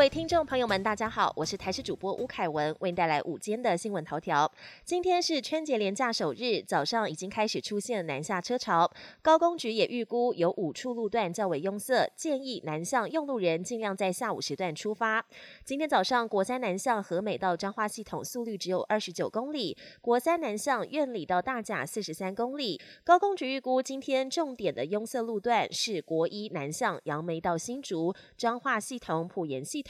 [0.00, 4.50] 各位听众朋友们，大家好，我是台视主播吴凯文，为您带来午间的新闻头条。
[4.82, 15.22] 今天是春节连假首日，早上已经开始出现南下车潮，高工局也预估有五处路段较为拥塞，建议南向用路人尽量在下午时段出发。
[15.66, 22.80] 今天早上，国三南向和美到彰化系统速率只有二十九公里，国三南向院里到大甲四十三公里。
[23.04, 29.89] 高工局预估今天重点的拥塞路段是国一南向杨梅到新竹、彰化系统普盐系统，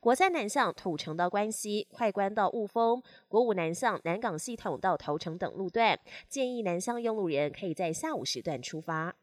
[0.00, 5.98] 国三南向土城到关西、快关到雾峰，国五南向南港系统到头城等路段，
[6.28, 9.14] 建议南向用路人可以在下午时段出发。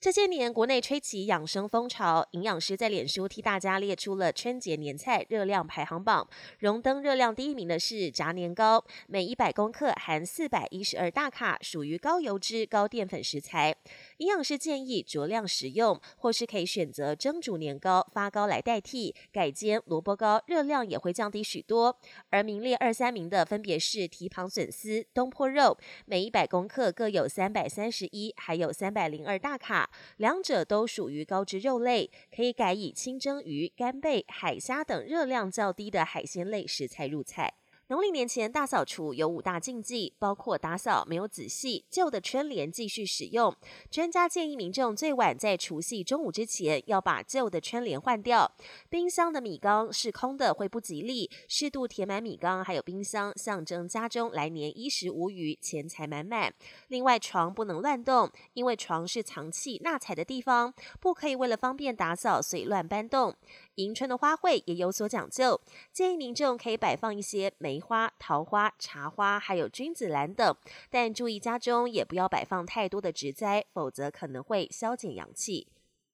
[0.00, 6.28] 这些年，国内吹起养生风潮，营养师在脸书替大家列出了春节年菜热量排行榜。
[6.60, 13.74] 荣登热量第一名的是炸年糕，每一百公克含四百一十二大卡，属于高油脂、高淀粉食材。
[14.18, 21.96] 营养师建议酌量食用，或是可以选择蒸煮年糕、发糕来代替，改煎萝卜糕，热量也会降低许多。
[22.30, 29.88] 而名列二三名的分别是蹄膀笋丝、东坡肉，每一百公克各有三百三十一，还有三百零二大卡。
[30.16, 37.54] 两者都属于高脂肉类，可以改以清蒸鱼、干贝、海虾等热量较低的海鲜类食材入菜。
[37.88, 43.56] 农历年前大扫除有五大禁忌，包括打扫没有仔细、旧的春联继续使用。
[43.90, 48.52] 专家建议民众最晚在除夕中午之前要把旧的春联换掉。
[48.90, 56.52] 冰箱的米缸是空的会不吉利，适度填满米缸还有冰箱，象征家中来年衣食无余、钱财满满。
[56.88, 63.34] 另外，床不能乱动，因为床是藏气纳财的地方，不可以为了方便打扫随乱搬动。
[63.76, 65.58] 迎春的花卉也有所讲究，
[65.90, 70.56] 建议民众可以摆放一些梅花、桃花、茶花，还有君子兰等，
[70.90, 75.66] 但注意家中也不要摆放太多的植栽，否则可能会消减阳气。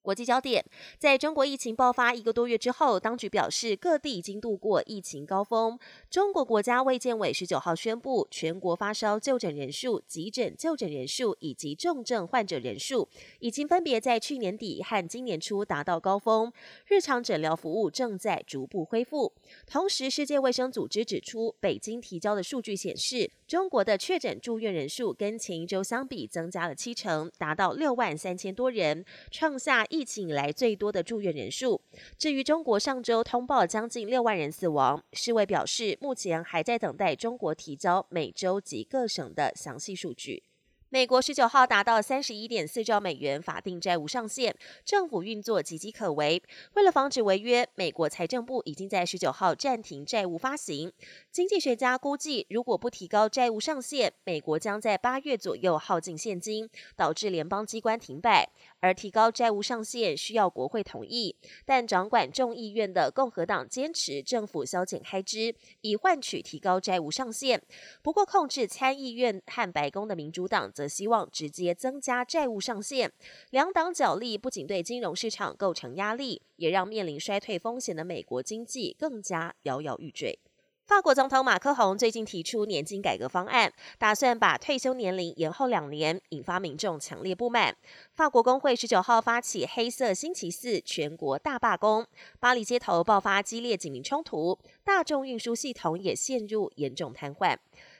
[0.05, 0.63] 国际焦点，
[0.99, 5.79] 在中国疫情爆发一个多月之后，当局表示各地已经度过疫情高峰。
[6.11, 13.09] 中国国家卫健委十九号宣布，全国发烧就诊人数、急诊就诊人数以及重症患者人数，
[13.39, 16.53] 已经分别在去年底和今年初达到高峰。
[16.85, 19.33] 日常诊疗服务正在逐步恢复。
[19.65, 29.83] 同时，世界卫生组织指出，北京提交的数据显示，中国的确诊住院人数跟前一周相比增加了七成，达到六万三千多人，创下。
[29.95, 31.79] 疫情以来最多的住院人数。
[32.17, 40.43] 至于中国上周通报将近六万人死亡，世卫表示目前还在等待中国提交每周及各省的详细数据。
[40.95, 46.41] 美国十九号达到三十一点四兆美元法定债务上限，政府运作岌岌可危。
[46.75, 50.89] 为了防止违约，美国财政部已经在十九号暂停债务发行。
[51.33, 58.49] 经济学家估计，如果不提高债务上限，美国将在八月左右耗尽现金，导致联邦机关停摆。
[58.79, 61.35] 而提高债务上限需要国会同意，
[61.65, 67.61] 但掌管众议院的共和党坚持政府削减开支，以换取提高债务上限。
[68.01, 73.11] 不过，控制参议院和白宫的民主党则希望直接增加债务上限，
[73.51, 80.39] 两党角力不仅对金融市场构成压力，也让面临衰退风险的美国经济更加摇摇欲坠。
[80.85, 87.75] 法国总统马克宏最近提出年金改革方案，打算把退休年龄延后两年，引发民众强烈不满。
[88.13, 92.05] 法国工会十九号发起黑色星期四全国大罢工，
[92.39, 97.57] 巴黎街头爆发激烈警民冲突，大众运输系统也陷入严重瘫痪。